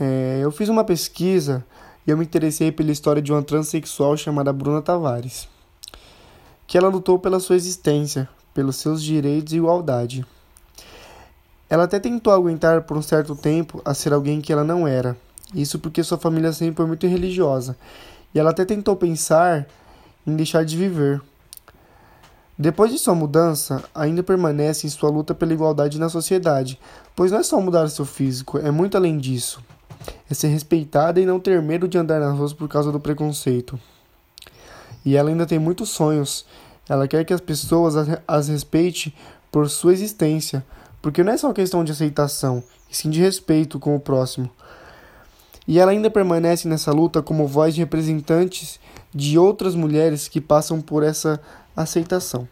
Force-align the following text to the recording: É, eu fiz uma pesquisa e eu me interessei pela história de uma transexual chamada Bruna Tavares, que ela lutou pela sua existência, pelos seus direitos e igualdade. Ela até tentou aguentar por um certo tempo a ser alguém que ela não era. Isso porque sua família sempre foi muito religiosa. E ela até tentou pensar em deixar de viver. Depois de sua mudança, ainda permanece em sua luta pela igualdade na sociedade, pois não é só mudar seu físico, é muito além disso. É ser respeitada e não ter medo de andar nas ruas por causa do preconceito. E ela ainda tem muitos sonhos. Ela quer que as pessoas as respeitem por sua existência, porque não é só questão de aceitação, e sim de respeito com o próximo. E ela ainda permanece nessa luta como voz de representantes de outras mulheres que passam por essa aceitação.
É, 0.00 0.38
eu 0.40 0.52
fiz 0.52 0.68
uma 0.68 0.84
pesquisa 0.84 1.64
e 2.06 2.10
eu 2.10 2.16
me 2.16 2.24
interessei 2.24 2.70
pela 2.70 2.92
história 2.92 3.20
de 3.20 3.32
uma 3.32 3.42
transexual 3.42 4.16
chamada 4.16 4.52
Bruna 4.52 4.80
Tavares, 4.80 5.48
que 6.66 6.78
ela 6.78 6.88
lutou 6.88 7.18
pela 7.18 7.40
sua 7.40 7.56
existência, 7.56 8.28
pelos 8.54 8.76
seus 8.76 9.02
direitos 9.02 9.52
e 9.52 9.56
igualdade. 9.56 10.24
Ela 11.68 11.84
até 11.84 11.98
tentou 11.98 12.32
aguentar 12.32 12.82
por 12.82 12.96
um 12.96 13.02
certo 13.02 13.34
tempo 13.34 13.82
a 13.84 13.92
ser 13.92 14.12
alguém 14.12 14.40
que 14.40 14.52
ela 14.52 14.64
não 14.64 14.86
era. 14.86 15.16
Isso 15.52 15.78
porque 15.78 16.02
sua 16.04 16.16
família 16.16 16.52
sempre 16.52 16.76
foi 16.76 16.86
muito 16.86 17.06
religiosa. 17.06 17.76
E 18.34 18.38
ela 18.38 18.50
até 18.50 18.64
tentou 18.64 18.94
pensar 18.96 19.66
em 20.26 20.36
deixar 20.36 20.64
de 20.64 20.76
viver. 20.76 21.20
Depois 22.56 22.90
de 22.90 22.98
sua 22.98 23.14
mudança, 23.14 23.84
ainda 23.94 24.22
permanece 24.22 24.86
em 24.86 24.90
sua 24.90 25.10
luta 25.10 25.34
pela 25.34 25.52
igualdade 25.52 25.98
na 25.98 26.08
sociedade, 26.08 26.78
pois 27.14 27.30
não 27.30 27.38
é 27.38 27.42
só 27.42 27.60
mudar 27.60 27.88
seu 27.88 28.04
físico, 28.04 28.58
é 28.58 28.70
muito 28.70 28.96
além 28.96 29.18
disso. 29.18 29.62
É 30.30 30.34
ser 30.34 30.48
respeitada 30.48 31.20
e 31.20 31.26
não 31.26 31.40
ter 31.40 31.60
medo 31.62 31.88
de 31.88 31.98
andar 31.98 32.20
nas 32.20 32.36
ruas 32.36 32.52
por 32.52 32.68
causa 32.68 32.92
do 32.92 33.00
preconceito. 33.00 33.78
E 35.04 35.16
ela 35.16 35.30
ainda 35.30 35.46
tem 35.46 35.58
muitos 35.58 35.90
sonhos. 35.90 36.44
Ela 36.88 37.08
quer 37.08 37.24
que 37.24 37.32
as 37.32 37.40
pessoas 37.40 37.94
as 38.26 38.48
respeitem 38.48 39.12
por 39.50 39.68
sua 39.68 39.92
existência, 39.92 40.64
porque 41.00 41.22
não 41.22 41.32
é 41.32 41.36
só 41.36 41.52
questão 41.52 41.84
de 41.84 41.92
aceitação, 41.92 42.62
e 42.90 42.96
sim 42.96 43.10
de 43.10 43.20
respeito 43.20 43.78
com 43.78 43.94
o 43.94 44.00
próximo. 44.00 44.50
E 45.66 45.78
ela 45.78 45.90
ainda 45.90 46.10
permanece 46.10 46.66
nessa 46.66 46.92
luta 46.92 47.22
como 47.22 47.46
voz 47.46 47.74
de 47.74 47.80
representantes 47.80 48.80
de 49.14 49.38
outras 49.38 49.74
mulheres 49.74 50.28
que 50.28 50.40
passam 50.40 50.80
por 50.80 51.02
essa 51.02 51.40
aceitação. 51.76 52.48